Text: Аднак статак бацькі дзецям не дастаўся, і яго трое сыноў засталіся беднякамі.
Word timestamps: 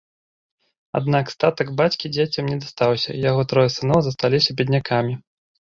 Аднак 0.99 1.25
статак 1.33 1.67
бацькі 1.81 2.11
дзецям 2.15 2.49
не 2.53 2.57
дастаўся, 2.63 3.09
і 3.17 3.21
яго 3.29 3.47
трое 3.53 3.67
сыноў 3.77 3.99
засталіся 4.09 4.59
беднякамі. 4.65 5.13